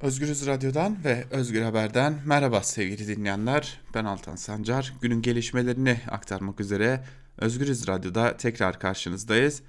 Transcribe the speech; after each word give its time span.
Özgürüz 0.00 0.46
Radyo'dan 0.46 1.04
ve 1.04 1.24
Özgür 1.30 1.62
Haber'den 1.62 2.18
merhaba 2.24 2.62
sevgili 2.62 3.08
dinleyenler. 3.08 3.80
Ben 3.94 4.04
Altan 4.04 4.36
Sancar. 4.36 4.94
Günün 5.00 5.22
gelişmelerini 5.22 6.00
aktarmak 6.10 6.60
üzere 6.60 7.04
Özgürüz 7.38 7.88
Radyo'da 7.88 8.36
tekrar 8.36 8.80
karşınızdayız. 8.80 9.62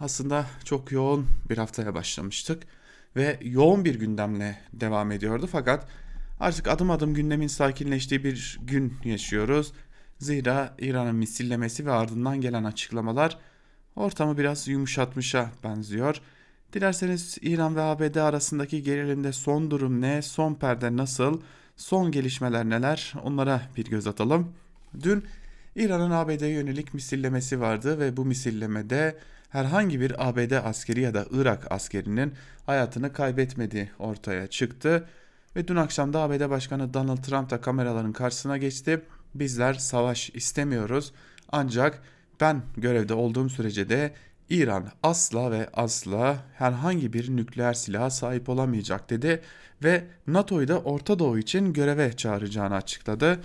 Aslında 0.00 0.46
çok 0.64 0.92
yoğun 0.92 1.26
bir 1.50 1.58
haftaya 1.58 1.94
başlamıştık 1.94 2.62
ve 3.16 3.38
yoğun 3.42 3.84
bir 3.84 3.94
gündemle 3.94 4.58
devam 4.72 5.12
ediyordu 5.12 5.48
fakat 5.52 5.88
artık 6.40 6.68
adım 6.68 6.90
adım 6.90 7.14
gündemin 7.14 7.46
sakinleştiği 7.46 8.24
bir 8.24 8.58
gün 8.62 8.96
yaşıyoruz. 9.04 9.72
Zira 10.18 10.74
İran'ın 10.78 11.16
misillemesi 11.16 11.86
ve 11.86 11.92
ardından 11.92 12.40
gelen 12.40 12.64
açıklamalar 12.64 13.38
ortamı 13.96 14.38
biraz 14.38 14.68
yumuşatmışa 14.68 15.50
benziyor. 15.64 16.20
Dilerseniz 16.74 17.38
İran 17.42 17.76
ve 17.76 17.80
ABD 17.80 18.16
arasındaki 18.16 18.82
gerilimde 18.82 19.32
son 19.32 19.70
durum 19.70 20.00
ne, 20.00 20.22
son 20.22 20.54
perde 20.54 20.96
nasıl, 20.96 21.40
son 21.76 22.10
gelişmeler 22.10 22.64
neler 22.64 23.12
onlara 23.22 23.62
bir 23.76 23.84
göz 23.84 24.06
atalım. 24.06 24.52
Dün 25.02 25.24
İran'ın 25.76 26.10
ABD'ye 26.10 26.50
yönelik 26.50 26.94
misillemesi 26.94 27.60
vardı 27.60 27.98
ve 27.98 28.16
bu 28.16 28.24
misillemede 28.24 29.18
herhangi 29.50 30.00
bir 30.00 30.28
ABD 30.28 30.52
askeri 30.52 31.00
ya 31.00 31.14
da 31.14 31.26
Irak 31.30 31.72
askerinin 31.72 32.32
hayatını 32.66 33.12
kaybetmediği 33.12 33.90
ortaya 33.98 34.46
çıktı. 34.46 35.08
Ve 35.56 35.68
dün 35.68 35.76
akşam 35.76 36.12
da 36.12 36.20
ABD 36.20 36.50
Başkanı 36.50 36.94
Donald 36.94 37.22
Trump 37.22 37.50
da 37.50 37.60
kameraların 37.60 38.12
karşısına 38.12 38.58
geçti. 38.58 39.02
Bizler 39.34 39.74
savaş 39.74 40.30
istemiyoruz 40.30 41.12
ancak 41.52 42.02
ben 42.40 42.62
görevde 42.76 43.14
olduğum 43.14 43.48
sürece 43.48 43.88
de 43.88 44.12
İran 44.50 44.88
asla 45.02 45.50
ve 45.50 45.68
asla 45.72 46.36
herhangi 46.54 47.12
bir 47.12 47.36
nükleer 47.36 47.74
silaha 47.74 48.10
sahip 48.10 48.48
olamayacak 48.48 49.10
dedi 49.10 49.42
ve 49.84 50.04
NATO'yu 50.26 50.68
da 50.68 50.80
Orta 50.80 51.18
Doğu 51.18 51.38
için 51.38 51.72
göreve 51.72 52.16
çağıracağını 52.16 52.74
açıkladı. 52.74 53.40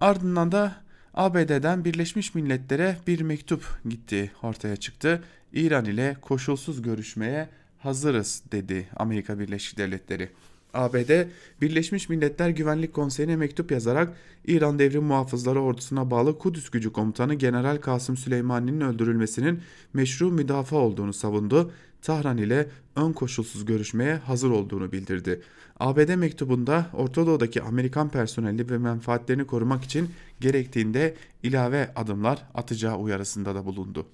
Ardından 0.00 0.52
da 0.52 0.76
ABD'den 1.14 1.84
Birleşmiş 1.84 2.34
Milletler'e 2.34 2.96
bir 3.06 3.20
mektup 3.20 3.64
gitti 3.88 4.32
ortaya 4.42 4.76
çıktı. 4.76 5.22
İran 5.52 5.84
ile 5.84 6.16
koşulsuz 6.20 6.82
görüşmeye 6.82 7.48
hazırız 7.78 8.42
dedi 8.52 8.88
Amerika 8.96 9.38
Birleşik 9.38 9.78
Devletleri. 9.78 10.30
ABD 10.74 11.26
Birleşmiş 11.60 12.08
Milletler 12.08 12.48
Güvenlik 12.48 12.94
Konseyi'ne 12.94 13.36
mektup 13.36 13.70
yazarak 13.70 14.16
İran 14.46 14.78
Devrim 14.78 15.04
Muhafızları 15.04 15.62
Ordusu'na 15.62 16.10
bağlı 16.10 16.38
Kudüs 16.38 16.70
Gücü 16.70 16.92
Komutanı 16.92 17.34
General 17.34 17.76
Kasım 17.76 18.16
Süleymani'nin 18.16 18.80
öldürülmesinin 18.80 19.60
meşru 19.94 20.30
müdafaa 20.30 20.76
olduğunu 20.76 21.12
savundu. 21.12 21.72
Tahran 22.02 22.38
ile 22.38 22.66
ön 22.96 23.12
koşulsuz 23.12 23.64
görüşmeye 23.64 24.16
hazır 24.16 24.50
olduğunu 24.50 24.92
bildirdi. 24.92 25.40
ABD 25.80 26.14
mektubunda 26.14 26.86
Orta 26.94 27.26
Doğu'daki 27.26 27.62
Amerikan 27.62 28.08
personeli 28.08 28.70
ve 28.70 28.78
menfaatlerini 28.78 29.46
korumak 29.46 29.84
için 29.84 30.10
gerektiğinde 30.40 31.14
ilave 31.42 31.92
adımlar 31.96 32.46
atacağı 32.54 32.96
uyarısında 32.96 33.54
da 33.54 33.64
bulundu. 33.64 34.06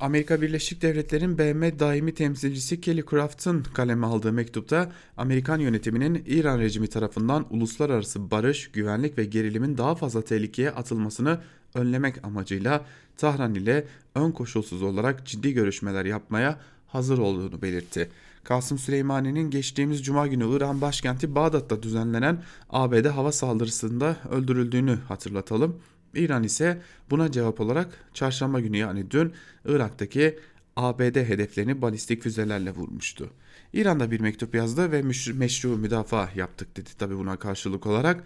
Amerika 0.00 0.42
Birleşik 0.42 0.82
Devletleri'nin 0.82 1.38
BM 1.38 1.78
daimi 1.78 2.14
temsilcisi 2.14 2.80
Kelly 2.80 3.04
Craft'ın 3.10 3.62
kaleme 3.62 4.06
aldığı 4.06 4.32
mektupta 4.32 4.92
Amerikan 5.16 5.58
yönetiminin 5.58 6.24
İran 6.26 6.58
rejimi 6.58 6.86
tarafından 6.86 7.46
uluslararası 7.50 8.30
barış, 8.30 8.70
güvenlik 8.70 9.18
ve 9.18 9.24
gerilimin 9.24 9.78
daha 9.78 9.94
fazla 9.94 10.22
tehlikeye 10.22 10.70
atılmasını 10.70 11.40
önlemek 11.74 12.24
amacıyla 12.24 12.84
Tahran 13.16 13.54
ile 13.54 13.86
ön 14.14 14.30
koşulsuz 14.30 14.82
olarak 14.82 15.26
ciddi 15.26 15.52
görüşmeler 15.52 16.04
yapmaya 16.04 16.60
hazır 16.86 17.18
olduğunu 17.18 17.62
belirtti. 17.62 18.10
Kasım 18.44 18.78
Süleymani'nin 18.78 19.50
geçtiğimiz 19.50 20.04
cuma 20.04 20.26
günü 20.26 20.56
İran 20.56 20.80
başkenti 20.80 21.34
Bağdat'ta 21.34 21.82
düzenlenen 21.82 22.42
ABD 22.70 23.06
hava 23.06 23.32
saldırısında 23.32 24.16
öldürüldüğünü 24.30 24.98
hatırlatalım. 25.08 25.76
İran 26.16 26.44
ise 26.44 26.78
buna 27.10 27.32
cevap 27.32 27.60
olarak 27.60 27.88
çarşamba 28.14 28.60
günü 28.60 28.76
yani 28.76 29.10
dün 29.10 29.32
Irak'taki 29.64 30.38
ABD 30.76 31.16
hedeflerini 31.16 31.82
balistik 31.82 32.22
füzelerle 32.22 32.70
vurmuştu. 32.70 33.30
İran 33.72 34.00
da 34.00 34.10
bir 34.10 34.20
mektup 34.20 34.54
yazdı 34.54 34.92
ve 34.92 35.02
meşru 35.34 35.76
müdafaa 35.76 36.30
yaptık 36.34 36.76
dedi 36.76 36.90
tabi 36.98 37.18
buna 37.18 37.36
karşılık 37.36 37.86
olarak. 37.86 38.24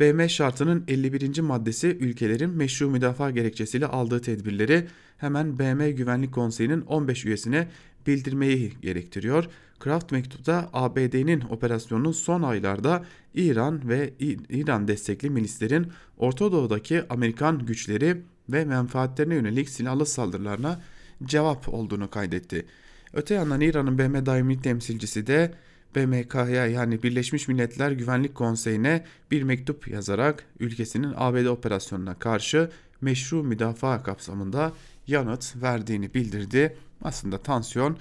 BM 0.00 0.28
şartının 0.28 0.84
51. 0.88 1.40
maddesi 1.40 1.88
ülkelerin 1.88 2.50
meşru 2.50 2.90
müdafaa 2.90 3.30
gerekçesiyle 3.30 3.86
aldığı 3.86 4.22
tedbirleri 4.22 4.86
hemen 5.18 5.58
BM 5.58 5.90
Güvenlik 5.90 6.34
Konseyi'nin 6.34 6.80
15 6.80 7.24
üyesine 7.24 7.68
bildirmeyi 8.06 8.72
gerektiriyor. 8.82 9.48
Kraft 9.80 10.12
mektupta 10.12 10.70
ABD'nin 10.72 11.40
operasyonunun 11.50 12.12
son 12.12 12.42
aylarda 12.42 13.04
İran 13.34 13.88
ve 13.88 14.14
İran 14.48 14.88
destekli 14.88 15.30
milislerin 15.30 15.92
Orta 16.18 16.52
Doğu'daki 16.52 17.02
Amerikan 17.08 17.66
güçleri 17.66 18.22
ve 18.48 18.64
menfaatlerine 18.64 19.34
yönelik 19.34 19.68
silahlı 19.68 20.06
saldırılarına 20.06 20.80
cevap 21.24 21.68
olduğunu 21.68 22.10
kaydetti. 22.10 22.66
Öte 23.12 23.34
yandan 23.34 23.60
İran'ın 23.60 23.98
BM 23.98 24.26
daimi 24.26 24.62
temsilcisi 24.62 25.26
de 25.26 25.54
BMK'ya 25.96 26.66
yani 26.66 27.02
Birleşmiş 27.02 27.48
Milletler 27.48 27.90
Güvenlik 27.90 28.34
Konseyi'ne 28.34 29.04
bir 29.30 29.42
mektup 29.42 29.88
yazarak 29.88 30.44
ülkesinin 30.60 31.14
ABD 31.16 31.46
operasyonuna 31.46 32.14
karşı 32.14 32.70
meşru 33.00 33.42
müdafaa 33.44 34.02
kapsamında 34.02 34.72
yanıt 35.06 35.62
verdiğini 35.62 36.14
bildirdi. 36.14 36.76
Aslında 37.02 37.38
tansiyon 37.38 37.96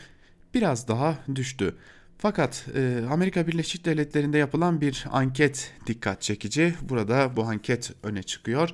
biraz 0.54 0.88
daha 0.88 1.18
düştü. 1.36 1.76
Fakat 2.18 2.66
e, 2.76 3.06
Amerika 3.10 3.48
Birleşik 3.48 3.86
Devletleri'nde 3.86 4.38
yapılan 4.38 4.82
bir 4.82 5.06
anket 5.12 5.74
dikkat 5.88 6.22
çekici. 6.22 6.76
Burada 6.82 7.36
bu 7.36 7.44
anket 7.44 7.92
öne 8.04 8.24
çıkıyor. 8.24 8.70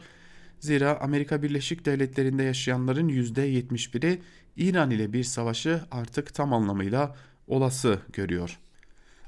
Zira 0.60 1.00
Amerika 1.02 1.44
Birleşik 1.44 1.86
Devletleri'nde 1.86 2.44
yaşayanların 2.44 3.10
%71'i 3.10 4.22
İran 4.58 4.92
ile 4.92 5.14
bir 5.14 5.24
savaşı 5.24 5.82
artık 5.92 6.34
tam 6.34 6.54
anlamıyla 6.54 7.16
olası 7.48 8.00
görüyor. 8.14 8.60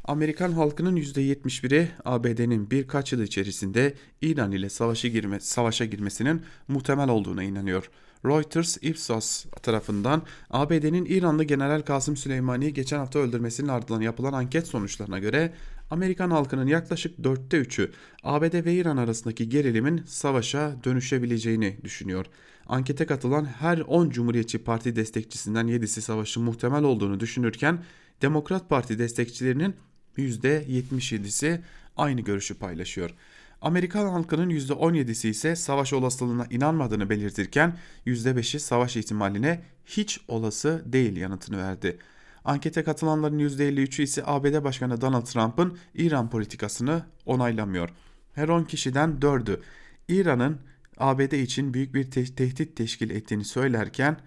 Amerikan 0.03 0.51
halkının 0.51 0.95
%71'i 0.95 1.89
ABD'nin 2.05 2.71
birkaç 2.71 3.13
yıl 3.13 3.21
içerisinde 3.21 3.93
İran 4.21 4.51
ile 4.51 4.69
savaşa, 4.69 5.07
girme, 5.07 5.39
savaşa 5.39 5.85
girmesinin 5.85 6.41
muhtemel 6.67 7.09
olduğuna 7.09 7.43
inanıyor. 7.43 7.89
Reuters 8.25 8.77
Ipsos 8.81 9.45
tarafından 9.45 10.21
ABD'nin 10.49 11.05
İranlı 11.05 11.43
General 11.43 11.81
Kasım 11.81 12.17
Süleymani'yi 12.17 12.73
geçen 12.73 12.97
hafta 12.97 13.19
öldürmesinin 13.19 13.67
ardından 13.67 14.01
yapılan 14.01 14.33
anket 14.33 14.67
sonuçlarına 14.67 15.19
göre 15.19 15.53
Amerikan 15.91 16.31
halkının 16.31 16.67
yaklaşık 16.67 17.23
dörtte 17.23 17.57
üçü 17.57 17.91
ABD 18.23 18.65
ve 18.65 18.73
İran 18.73 18.97
arasındaki 18.97 19.49
gerilimin 19.49 20.03
savaşa 20.07 20.75
dönüşebileceğini 20.83 21.77
düşünüyor. 21.83 22.25
Ankete 22.67 23.05
katılan 23.05 23.45
her 23.45 23.77
10 23.79 24.09
Cumhuriyetçi 24.09 24.63
Parti 24.63 24.95
destekçisinden 24.95 25.67
7'si 25.67 26.01
savaşın 26.01 26.43
muhtemel 26.43 26.83
olduğunu 26.83 27.19
düşünürken 27.19 27.83
Demokrat 28.21 28.69
Parti 28.69 28.99
destekçilerinin 28.99 29.75
%77'si 30.17 31.59
aynı 31.97 32.21
görüşü 32.21 32.55
paylaşıyor. 32.55 33.13
Amerikan 33.61 34.07
halkının 34.07 34.49
%17'si 34.49 35.27
ise 35.27 35.55
savaş 35.55 35.93
olasılığına 35.93 36.45
inanmadığını 36.49 37.09
belirtirken 37.09 37.77
%5'i 38.05 38.59
savaş 38.59 38.97
ihtimaline 38.97 39.61
hiç 39.85 40.21
olası 40.27 40.83
değil 40.85 41.17
yanıtını 41.17 41.57
verdi. 41.57 41.97
Ankete 42.45 42.83
katılanların 42.83 43.39
%53'ü 43.39 44.01
ise 44.03 44.23
ABD 44.25 44.63
Başkanı 44.63 45.01
Donald 45.01 45.25
Trump'ın 45.25 45.77
İran 45.95 46.29
politikasını 46.29 47.03
onaylamıyor. 47.25 47.89
Her 48.33 48.49
10 48.49 48.63
kişiden 48.63 49.17
4'ü 49.21 49.59
İran'ın 50.07 50.59
ABD 50.97 51.31
için 51.31 51.73
büyük 51.73 51.93
bir 51.93 52.11
te 52.11 52.25
tehdit 52.25 52.75
teşkil 52.75 53.09
ettiğini 53.09 53.45
söylerken 53.45 54.17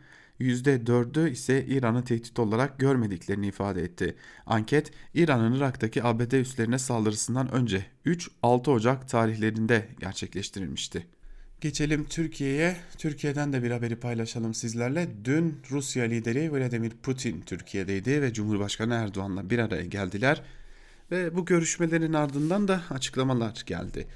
%4'ü 0.40 1.30
ise 1.30 1.66
İran'ı 1.66 2.04
tehdit 2.04 2.38
olarak 2.38 2.78
görmediklerini 2.78 3.46
ifade 3.46 3.82
etti. 3.82 4.14
Anket 4.46 4.92
İran'ın 5.14 5.54
Irak'taki 5.54 6.04
ABD 6.04 6.32
üslerine 6.32 6.78
saldırısından 6.78 7.52
önce 7.52 7.87
3-6 8.06 8.70
Ocak 8.70 9.08
tarihlerinde 9.08 9.88
gerçekleştirilmişti. 10.00 11.06
Geçelim 11.60 12.04
Türkiye'ye. 12.04 12.76
Türkiye'den 12.98 13.52
de 13.52 13.62
bir 13.62 13.70
haberi 13.70 13.96
paylaşalım 13.96 14.54
sizlerle. 14.54 15.08
Dün 15.25 15.58
Rusya 15.70 16.04
lideri 16.04 16.52
Vladimir 16.52 16.90
Putin 17.02 17.40
Türkiye'deydi 17.40 18.22
ve 18.22 18.32
Cumhurbaşkanı 18.32 18.94
Erdoğan'la 18.94 19.50
bir 19.50 19.58
araya 19.58 19.84
geldiler. 19.84 20.43
Ve 21.10 21.36
bu 21.36 21.44
görüşmelerin 21.44 22.12
ardından 22.12 22.69
da 22.69 22.82
açıklamalar 22.90 23.62
geldi. 23.66 24.06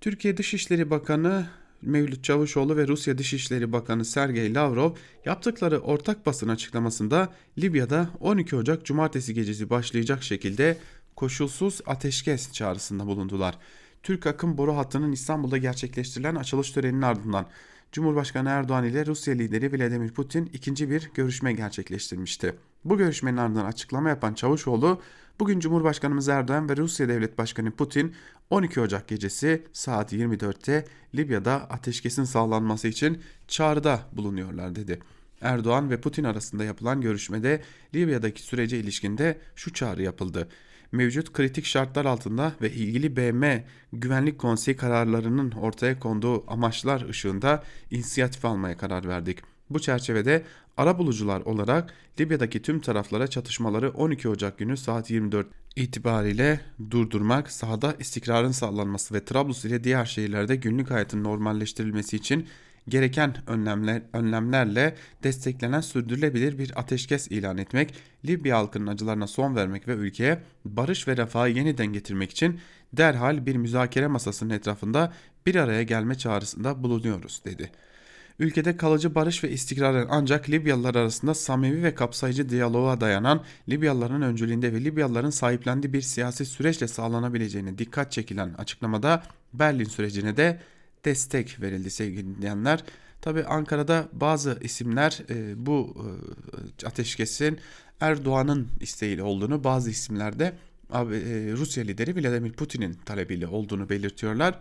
Türkiye 0.00 0.36
Dışişleri 0.36 0.90
Bakanı 0.90 1.46
Mevlüt 1.82 2.24
Çavuşoğlu 2.24 2.76
ve 2.76 2.88
Rusya 2.88 3.18
Dışişleri 3.18 3.72
Bakanı 3.72 4.04
Sergey 4.04 4.54
Lavrov 4.54 4.94
yaptıkları 5.24 5.78
ortak 5.78 6.26
basın 6.26 6.48
açıklamasında 6.48 7.28
Libya'da 7.58 8.08
12 8.20 8.56
Ocak 8.56 8.84
Cumartesi 8.84 9.34
gecesi 9.34 9.70
başlayacak 9.70 10.22
şekilde 10.22 10.78
koşulsuz 11.16 11.80
ateşkes 11.86 12.52
çağrısında 12.52 13.06
bulundular. 13.06 13.58
Türk 14.02 14.26
akım 14.26 14.58
boru 14.58 14.76
hattının 14.76 15.12
İstanbul'da 15.12 15.58
gerçekleştirilen 15.58 16.34
açılış 16.34 16.70
töreninin 16.70 17.02
ardından 17.02 17.46
Cumhurbaşkanı 17.92 18.48
Erdoğan 18.48 18.84
ile 18.84 19.06
Rusya 19.06 19.34
lideri 19.34 19.72
Vladimir 19.72 20.12
Putin 20.12 20.50
ikinci 20.52 20.90
bir 20.90 21.10
görüşme 21.14 21.52
gerçekleştirmişti. 21.52 22.54
Bu 22.84 22.98
görüşmenin 22.98 23.36
ardından 23.36 23.64
açıklama 23.64 24.08
yapan 24.08 24.34
Çavuşoğlu, 24.34 25.00
bugün 25.40 25.60
Cumhurbaşkanımız 25.60 26.28
Erdoğan 26.28 26.68
ve 26.68 26.76
Rusya 26.76 27.08
Devlet 27.08 27.38
Başkanı 27.38 27.70
Putin 27.70 28.14
12 28.50 28.80
Ocak 28.80 29.08
gecesi 29.08 29.62
saat 29.72 30.12
24'te 30.12 30.84
Libya'da 31.14 31.54
ateşkesin 31.54 32.24
sağlanması 32.24 32.88
için 32.88 33.22
çağrıda 33.48 34.00
bulunuyorlar 34.12 34.74
dedi. 34.74 35.00
Erdoğan 35.40 35.90
ve 35.90 36.00
Putin 36.00 36.24
arasında 36.24 36.64
yapılan 36.64 37.00
görüşmede 37.00 37.62
Libya'daki 37.94 38.42
sürece 38.42 38.78
ilişkinde 38.78 39.38
şu 39.56 39.72
çağrı 39.72 40.02
yapıldı 40.02 40.48
mevcut 40.92 41.32
kritik 41.32 41.64
şartlar 41.64 42.04
altında 42.04 42.52
ve 42.62 42.70
ilgili 42.72 43.16
BM 43.16 43.64
Güvenlik 43.92 44.38
Konseyi 44.38 44.76
kararlarının 44.76 45.50
ortaya 45.50 45.98
konduğu 45.98 46.50
amaçlar 46.50 47.08
ışığında 47.08 47.64
inisiyatif 47.90 48.44
almaya 48.44 48.76
karar 48.76 49.08
verdik. 49.08 49.38
Bu 49.70 49.80
çerçevede 49.80 50.44
ara 50.76 50.98
bulucular 50.98 51.40
olarak 51.40 51.94
Libya'daki 52.20 52.62
tüm 52.62 52.80
taraflara 52.80 53.26
çatışmaları 53.26 53.90
12 53.90 54.28
Ocak 54.28 54.58
günü 54.58 54.76
saat 54.76 55.10
24 55.10 55.46
itibariyle 55.76 56.60
durdurmak, 56.90 57.50
sahada 57.50 57.94
istikrarın 57.98 58.50
sağlanması 58.50 59.14
ve 59.14 59.24
Trablus 59.24 59.64
ile 59.64 59.84
diğer 59.84 60.04
şehirlerde 60.04 60.56
günlük 60.56 60.90
hayatın 60.90 61.24
normalleştirilmesi 61.24 62.16
için 62.16 62.46
gereken 62.88 63.36
önlemler, 63.46 64.02
önlemlerle 64.12 64.94
desteklenen 65.22 65.80
sürdürülebilir 65.80 66.58
bir 66.58 66.80
ateşkes 66.80 67.28
ilan 67.28 67.58
etmek, 67.58 67.94
Libya 68.24 68.58
halkının 68.58 68.86
acılarına 68.86 69.26
son 69.26 69.56
vermek 69.56 69.88
ve 69.88 69.92
ülkeye 69.92 70.42
barış 70.64 71.08
ve 71.08 71.16
refahı 71.16 71.48
yeniden 71.48 71.86
getirmek 71.86 72.30
için 72.30 72.60
derhal 72.92 73.46
bir 73.46 73.56
müzakere 73.56 74.06
masasının 74.06 74.50
etrafında 74.50 75.12
bir 75.46 75.54
araya 75.54 75.82
gelme 75.82 76.14
çağrısında 76.14 76.82
bulunuyoruz 76.82 77.42
dedi. 77.44 77.70
Ülkede 78.38 78.76
kalıcı 78.76 79.14
barış 79.14 79.44
ve 79.44 79.50
istikrarın 79.50 80.06
ancak 80.10 80.50
Libyalılar 80.50 80.94
arasında 80.94 81.34
samimi 81.34 81.82
ve 81.82 81.94
kapsayıcı 81.94 82.48
diyaloğa 82.48 83.00
dayanan 83.00 83.44
Libyalıların 83.68 84.22
öncülüğünde 84.22 84.72
ve 84.72 84.84
Libyalıların 84.84 85.30
sahiplendiği 85.30 85.92
bir 85.92 86.00
siyasi 86.00 86.44
süreçle 86.46 86.88
sağlanabileceğine 86.88 87.78
dikkat 87.78 88.12
çekilen 88.12 88.54
açıklamada 88.58 89.22
Berlin 89.52 89.84
sürecine 89.84 90.36
de 90.36 90.60
destek 91.04 91.60
verildi 91.60 91.90
sevgili 91.90 92.36
dinleyenler. 92.36 92.84
Tabi 93.20 93.44
Ankara'da 93.44 94.08
bazı 94.12 94.58
isimler 94.60 95.22
e, 95.30 95.66
bu 95.66 95.96
e, 96.82 96.86
ateşkesin 96.86 97.58
Erdoğan'ın 98.00 98.68
isteğiyle 98.80 99.22
olduğunu 99.22 99.64
bazı 99.64 99.90
isimlerde 99.90 100.44
e, 100.92 100.98
Rusya 101.56 101.84
lideri 101.84 102.16
Vladimir 102.16 102.52
Putin'in 102.52 102.92
talebiyle 102.92 103.46
olduğunu 103.46 103.88
belirtiyorlar. 103.88 104.60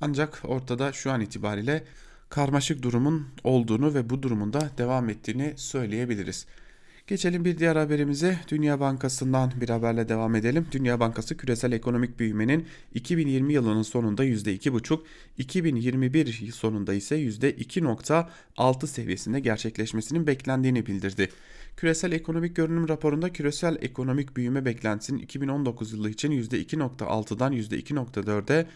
Ancak 0.00 0.40
ortada 0.44 0.92
şu 0.92 1.10
an 1.10 1.20
itibariyle 1.20 1.84
karmaşık 2.28 2.82
durumun 2.82 3.28
olduğunu 3.44 3.94
ve 3.94 4.10
bu 4.10 4.22
durumun 4.22 4.52
da 4.52 4.70
devam 4.78 5.08
ettiğini 5.08 5.52
söyleyebiliriz. 5.56 6.46
Geçelim 7.10 7.44
bir 7.44 7.58
diğer 7.58 7.76
haberimize. 7.76 8.38
Dünya 8.48 8.80
Bankası'ndan 8.80 9.52
bir 9.60 9.68
haberle 9.68 10.08
devam 10.08 10.34
edelim. 10.34 10.66
Dünya 10.72 11.00
Bankası 11.00 11.36
küresel 11.36 11.72
ekonomik 11.72 12.18
büyümenin 12.18 12.66
2020 12.94 13.52
yılının 13.52 13.82
sonunda 13.82 14.24
%2,5, 14.24 15.00
2021 15.38 16.52
sonunda 16.52 16.94
ise 16.94 17.16
%2,6 17.16 18.86
seviyesinde 18.86 19.40
gerçekleşmesinin 19.40 20.26
beklendiğini 20.26 20.86
bildirdi. 20.86 21.28
Küresel 21.76 22.12
ekonomik 22.12 22.56
görünüm 22.56 22.88
raporunda 22.88 23.32
küresel 23.32 23.76
ekonomik 23.80 24.36
büyüme 24.36 24.64
beklentisinin 24.64 25.18
2019 25.18 25.92
yılı 25.92 26.10
için 26.10 26.32
%2,6'dan 26.32 27.52
%2,4'e 27.52 28.66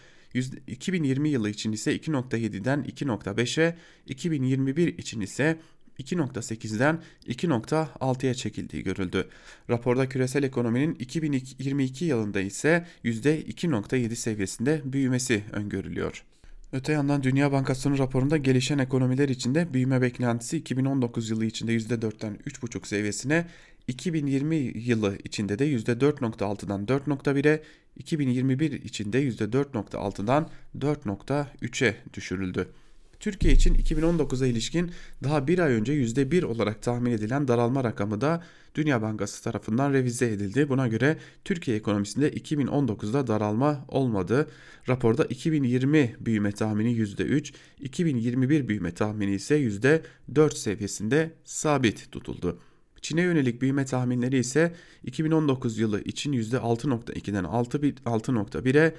2020 0.67 1.29
yılı 1.29 1.49
için 1.49 1.71
ise 1.71 1.95
2.7'den 1.95 2.83
2.5'e, 2.83 3.75
2021 4.05 4.97
için 4.97 5.21
ise 5.21 5.59
2.8'den 5.99 7.01
2.6'ya 7.27 8.33
çekildiği 8.33 8.83
görüldü. 8.83 9.27
Raporda 9.69 10.09
küresel 10.09 10.43
ekonominin 10.43 10.95
2022 10.95 12.05
yılında 12.05 12.41
ise 12.41 12.85
%2.7 13.03 14.15
seviyesinde 14.15 14.81
büyümesi 14.85 15.43
öngörülüyor. 15.51 16.23
Öte 16.73 16.91
yandan 16.93 17.23
Dünya 17.23 17.51
Bankası'nın 17.51 17.97
raporunda 17.97 18.37
gelişen 18.37 18.77
ekonomiler 18.77 19.29
içinde 19.29 19.73
büyüme 19.73 20.01
beklentisi 20.01 20.57
2019 20.57 21.29
yılı 21.29 21.45
içinde 21.45 21.75
%4'ten 21.75 22.35
3.5 22.35 22.87
seviyesine, 22.87 23.45
2020 23.87 24.55
yılı 24.75 25.17
içinde 25.23 25.59
de 25.59 25.67
%4.6'dan 25.67 26.85
4.1'e, 26.85 27.63
2021 27.95 28.71
içinde 28.71 29.23
%4.6'dan 29.23 30.49
4.3'e 30.79 31.95
düşürüldü. 32.13 32.67
Türkiye 33.25 33.53
için 33.53 33.75
2019'a 33.75 34.47
ilişkin 34.47 34.91
daha 35.23 35.47
bir 35.47 35.59
ay 35.59 35.73
önce 35.73 35.93
%1 35.93 36.45
olarak 36.45 36.81
tahmin 36.81 37.11
edilen 37.11 37.47
daralma 37.47 37.83
rakamı 37.83 38.21
da 38.21 38.43
Dünya 38.75 39.01
Bankası 39.01 39.43
tarafından 39.43 39.93
revize 39.93 40.25
edildi. 40.25 40.69
Buna 40.69 40.87
göre 40.87 41.17
Türkiye 41.45 41.77
ekonomisinde 41.77 42.29
2019'da 42.29 43.27
daralma 43.27 43.85
olmadı. 43.87 44.49
Raporda 44.89 45.25
2020 45.25 46.15
büyüme 46.19 46.51
tahmini 46.51 46.97
%3, 46.97 47.53
2021 47.79 48.67
büyüme 48.67 48.91
tahmini 48.91 49.33
ise 49.33 49.59
%4 49.59 50.55
seviyesinde 50.55 51.31
sabit 51.43 52.11
tutuldu. 52.11 52.59
Çin'e 53.01 53.21
yönelik 53.21 53.61
büyüme 53.61 53.85
tahminleri 53.85 54.37
ise 54.37 54.75
2019 55.03 55.77
yılı 55.77 56.01
için 56.01 56.33
%6.2'den 56.33 57.43
6.1'e, 57.43 58.95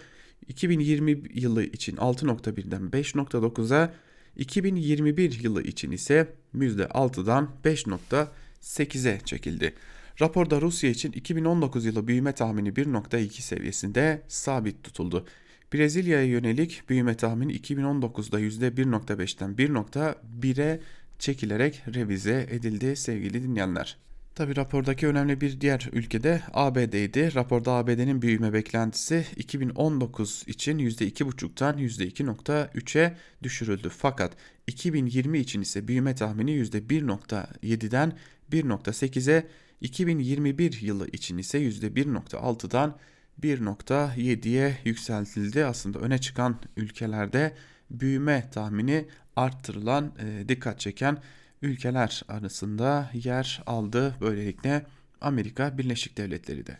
2020 0.48 1.22
yılı 1.34 1.64
için 1.64 1.96
6.1'den 1.96 2.82
5.9'a 2.82 4.05
2021 4.36 5.40
yılı 5.42 5.62
için 5.62 5.90
ise 5.90 6.34
%6'dan 6.54 7.50
5.8'e 7.64 9.20
çekildi. 9.24 9.74
Raporda 10.20 10.60
Rusya 10.60 10.90
için 10.90 11.12
2019 11.12 11.84
yılı 11.84 12.06
büyüme 12.06 12.32
tahmini 12.32 12.68
1.2 12.68 13.40
seviyesinde 13.40 14.22
sabit 14.28 14.84
tutuldu. 14.84 15.26
Brezilya'ya 15.74 16.24
yönelik 16.24 16.82
büyüme 16.88 17.16
tahmini 17.16 17.56
2019'da 17.56 18.40
%1.5'ten 18.40 19.50
1.1'e 19.50 20.80
çekilerek 21.18 21.82
revize 21.94 22.46
edildi 22.50 22.96
sevgili 22.96 23.42
dinleyenler. 23.42 24.05
Tabi 24.36 24.56
rapordaki 24.56 25.06
önemli 25.06 25.40
bir 25.40 25.60
diğer 25.60 25.88
ülkede 25.92 26.42
ABD'ydi. 26.52 27.34
Raporda 27.34 27.72
ABD'nin 27.72 28.22
büyüme 28.22 28.52
beklentisi 28.52 29.26
2019 29.36 30.44
için 30.46 30.78
%2,5'tan 30.78 31.78
%2,3'e 31.78 33.16
düşürüldü. 33.42 33.88
Fakat 33.88 34.32
2020 34.66 35.38
için 35.38 35.60
ise 35.60 35.88
büyüme 35.88 36.14
tahmini 36.14 36.50
%1,7'den 36.50 38.12
1,8'e, 38.52 39.46
2021 39.80 40.80
yılı 40.80 41.08
için 41.08 41.38
ise 41.38 41.58
%1,6'dan 41.58 42.96
1,7'ye 43.42 44.78
yükseltildi. 44.84 45.64
Aslında 45.64 45.98
öne 45.98 46.18
çıkan 46.18 46.60
ülkelerde 46.76 47.54
büyüme 47.90 48.48
tahmini 48.52 49.06
arttırılan, 49.36 50.12
e, 50.18 50.48
dikkat 50.48 50.80
çeken 50.80 51.18
ülkeler 51.62 52.22
arasında 52.28 53.10
yer 53.14 53.62
aldı. 53.66 54.16
Böylelikle 54.20 54.86
Amerika 55.20 55.78
Birleşik 55.78 56.16
Devletleri 56.16 56.66
de. 56.66 56.78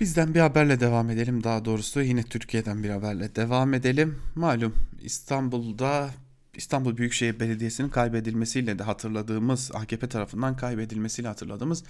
Bizden 0.00 0.34
bir 0.34 0.40
haberle 0.40 0.80
devam 0.80 1.10
edelim 1.10 1.44
daha 1.44 1.64
doğrusu 1.64 2.00
yine 2.00 2.22
Türkiye'den 2.22 2.82
bir 2.82 2.90
haberle 2.90 3.36
devam 3.36 3.74
edelim. 3.74 4.18
Malum 4.34 4.74
İstanbul'da 5.02 6.10
İstanbul 6.54 6.96
Büyükşehir 6.96 7.40
Belediyesi'nin 7.40 7.88
kaybedilmesiyle 7.88 8.78
de 8.78 8.82
hatırladığımız 8.82 9.70
AKP 9.74 10.08
tarafından 10.08 10.56
kaybedilmesiyle 10.56 11.28
hatırladığımız 11.28 11.84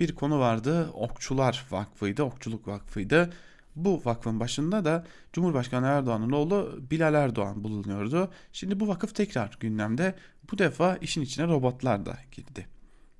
bir 0.00 0.14
konu 0.14 0.38
vardı. 0.38 0.90
Okçular 0.90 1.66
Vakfı'ydı, 1.70 2.22
Okçuluk 2.22 2.68
Vakfı'ydı. 2.68 3.32
Bu 3.76 4.02
vakfın 4.04 4.40
başında 4.40 4.84
da 4.84 5.06
Cumhurbaşkanı 5.32 5.86
Erdoğan'ın 5.86 6.32
oğlu 6.32 6.80
Bilal 6.90 7.14
Erdoğan 7.14 7.64
bulunuyordu. 7.64 8.30
Şimdi 8.52 8.80
bu 8.80 8.88
vakıf 8.88 9.14
tekrar 9.14 9.56
gündemde. 9.60 10.14
Bu 10.52 10.58
defa 10.58 10.96
işin 10.96 11.22
içine 11.22 11.46
robotlar 11.46 12.06
da 12.06 12.18
girdi. 12.32 12.66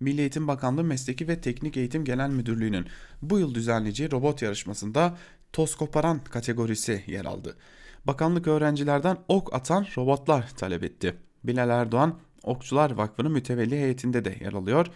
Milli 0.00 0.21
Eğitim 0.21 0.49
Bakanlığı 0.49 0.85
Mesleki 0.85 1.28
ve 1.28 1.40
Teknik 1.40 1.76
Eğitim 1.76 2.04
Genel 2.04 2.30
Müdürlüğü'nün 2.30 2.87
bu 3.23 3.38
yıl 3.38 3.54
düzenleyeceği 3.54 4.12
robot 4.12 4.42
yarışmasında 4.42 5.16
toz 5.52 5.75
koparan 5.76 6.25
kategorisi 6.25 7.04
yer 7.06 7.25
aldı. 7.25 7.56
Bakanlık 8.04 8.47
öğrencilerden 8.47 9.16
ok 9.28 9.54
atan 9.54 9.87
robotlar 9.97 10.49
talep 10.56 10.85
etti. 10.85 11.14
Bilal 11.44 11.71
Erdoğan 11.71 12.18
Okçular 12.42 12.90
Vakfı'nın 12.90 13.32
mütevelli 13.32 13.76
heyetinde 13.76 14.25
de 14.25 14.37
yer 14.40 14.52
alıyor. 14.52 14.87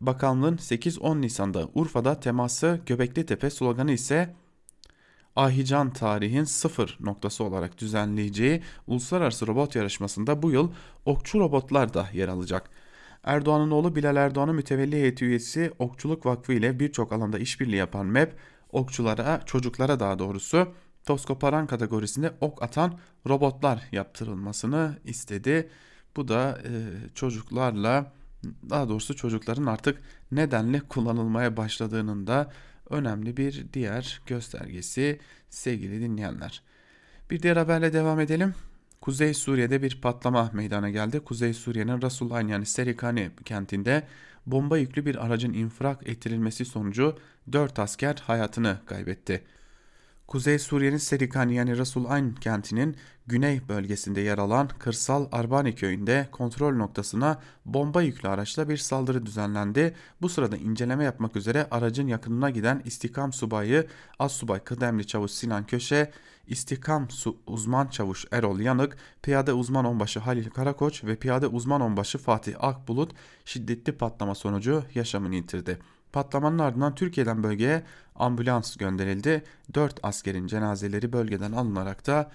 Bakanlığın 0.00 0.56
8-10 0.56 1.20
Nisan'da 1.20 1.68
Urfa'da 1.74 2.20
teması 2.20 2.80
Göbekli 2.86 3.26
Tepe 3.26 3.50
sloganı 3.50 3.92
ise 3.92 4.34
Ahican 5.36 5.90
tarihin 5.90 6.44
sıfır 6.44 6.98
noktası 7.00 7.44
olarak 7.44 7.78
düzenleyeceği 7.78 8.62
uluslararası 8.86 9.46
robot 9.46 9.76
yarışmasında 9.76 10.42
bu 10.42 10.50
yıl 10.50 10.70
okçu 11.04 11.40
robotlar 11.40 11.94
da 11.94 12.08
yer 12.12 12.28
alacak. 12.28 12.70
Erdoğan'ın 13.24 13.70
oğlu 13.70 13.96
Bilal 13.96 14.16
Erdoğan'ın 14.16 14.54
mütevelli 14.54 14.96
heyeti 14.96 15.24
üyesi 15.24 15.72
Okçuluk 15.78 16.26
Vakfı 16.26 16.52
ile 16.52 16.80
birçok 16.80 17.12
alanda 17.12 17.38
işbirliği 17.38 17.76
yapan 17.76 18.06
MEP, 18.06 18.36
okçulara, 18.72 19.40
çocuklara 19.46 20.00
daha 20.00 20.18
doğrusu 20.18 20.68
toskoparan 21.06 21.66
kategorisinde 21.66 22.32
ok 22.40 22.62
atan 22.62 22.98
robotlar 23.28 23.82
yaptırılmasını 23.92 24.98
istedi. 25.04 25.70
Bu 26.16 26.28
da 26.28 26.58
e, 26.64 26.70
çocuklarla 27.14 28.12
daha 28.70 28.88
doğrusu 28.88 29.16
çocukların 29.16 29.66
artık 29.66 30.02
nedenle 30.32 30.80
kullanılmaya 30.80 31.56
başladığının 31.56 32.26
da 32.26 32.50
önemli 32.90 33.36
bir 33.36 33.66
diğer 33.72 34.20
göstergesi 34.26 35.18
sevgili 35.50 36.00
dinleyenler. 36.00 36.62
Bir 37.30 37.42
diğer 37.42 37.56
haberle 37.56 37.92
devam 37.92 38.20
edelim. 38.20 38.54
Kuzey 39.00 39.34
Suriye'de 39.34 39.82
bir 39.82 40.00
patlama 40.00 40.50
meydana 40.52 40.90
geldi. 40.90 41.20
Kuzey 41.20 41.54
Suriye'nin 41.54 42.02
Rasulayn 42.02 42.48
yani 42.48 42.66
Serikani 42.66 43.30
kentinde 43.44 44.02
bomba 44.46 44.78
yüklü 44.78 45.06
bir 45.06 45.26
aracın 45.26 45.52
infrak 45.52 46.08
ettirilmesi 46.08 46.64
sonucu 46.64 47.18
4 47.52 47.78
asker 47.78 48.22
hayatını 48.26 48.78
kaybetti. 48.86 49.44
Kuzey 50.26 50.58
Suriye'nin 50.58 50.96
Serikani 50.96 51.54
yani 51.54 51.78
Rasul 51.78 52.04
Ayn 52.04 52.34
kentinin 52.34 52.96
güney 53.26 53.68
bölgesinde 53.68 54.20
yer 54.20 54.38
alan 54.38 54.68
kırsal 54.78 55.28
Arbani 55.32 55.74
köyünde 55.74 56.28
kontrol 56.32 56.76
noktasına 56.76 57.40
bomba 57.66 58.02
yüklü 58.02 58.28
araçla 58.28 58.68
bir 58.68 58.76
saldırı 58.76 59.26
düzenlendi. 59.26 59.94
Bu 60.22 60.28
sırada 60.28 60.56
inceleme 60.56 61.04
yapmak 61.04 61.36
üzere 61.36 61.66
aracın 61.70 62.06
yakınına 62.06 62.50
giden 62.50 62.82
istikam 62.84 63.32
subayı 63.32 63.86
Assubay 64.18 64.60
Kıdemli 64.60 65.06
Çavuş 65.06 65.30
Sinan 65.30 65.66
Köşe, 65.66 66.10
istikam 66.46 67.10
su 67.10 67.36
uzman 67.46 67.86
çavuş 67.86 68.24
Erol 68.32 68.60
Yanık, 68.60 68.96
piyade 69.22 69.52
uzman 69.52 69.84
onbaşı 69.84 70.20
Halil 70.20 70.50
Karakoç 70.50 71.04
ve 71.04 71.16
piyade 71.16 71.46
uzman 71.46 71.80
onbaşı 71.80 72.18
Fatih 72.18 72.54
Akbulut 72.58 73.12
şiddetli 73.44 73.92
patlama 73.92 74.34
sonucu 74.34 74.84
yaşamını 74.94 75.34
yitirdi. 75.34 75.78
Patlamanın 76.14 76.58
ardından 76.58 76.94
Türkiye'den 76.94 77.42
bölgeye 77.42 77.82
ambulans 78.14 78.76
gönderildi. 78.76 79.44
4 79.74 80.00
askerin 80.02 80.46
cenazeleri 80.46 81.12
bölgeden 81.12 81.52
alınarak 81.52 82.06
da 82.06 82.30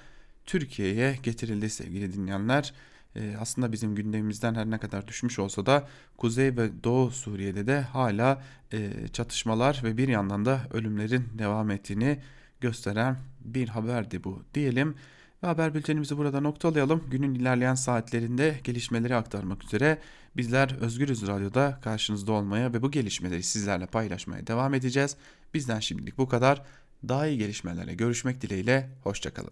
Türkiye'ye 0.45 1.19
getirildi 1.23 1.69
sevgili 1.69 2.13
dinleyenler. 2.13 2.73
Ee, 3.15 3.35
aslında 3.39 3.71
bizim 3.71 3.95
gündemimizden 3.95 4.55
her 4.55 4.69
ne 4.69 4.77
kadar 4.77 5.07
düşmüş 5.07 5.39
olsa 5.39 5.65
da 5.65 5.87
Kuzey 6.17 6.57
ve 6.57 6.83
Doğu 6.83 7.11
Suriye'de 7.11 7.67
de 7.67 7.81
hala 7.81 8.43
e, 8.73 9.07
çatışmalar 9.13 9.81
ve 9.83 9.97
bir 9.97 10.07
yandan 10.07 10.45
da 10.45 10.61
ölümlerin 10.73 11.25
devam 11.33 11.71
ettiğini 11.71 12.19
gösteren 12.61 13.17
bir 13.41 13.67
haberdi 13.67 14.23
bu 14.23 14.43
diyelim. 14.53 14.95
Ve 15.43 15.47
haber 15.47 15.73
bültenimizi 15.73 16.17
burada 16.17 16.41
noktalayalım. 16.41 17.03
Günün 17.11 17.35
ilerleyen 17.35 17.75
saatlerinde 17.75 18.59
gelişmeleri 18.63 19.15
aktarmak 19.15 19.63
üzere 19.63 19.97
bizler 20.37 20.77
Özgürüz 20.81 21.27
Radyo'da 21.27 21.79
karşınızda 21.83 22.31
olmaya 22.31 22.73
ve 22.73 22.81
bu 22.81 22.91
gelişmeleri 22.91 23.43
sizlerle 23.43 23.85
paylaşmaya 23.85 24.47
devam 24.47 24.73
edeceğiz. 24.73 25.15
Bizden 25.53 25.79
şimdilik 25.79 26.17
bu 26.17 26.29
kadar. 26.29 26.61
Daha 27.07 27.27
iyi 27.27 27.37
gelişmelerle 27.37 27.93
görüşmek 27.93 28.41
dileğiyle. 28.41 28.89
Hoşçakalın. 29.03 29.51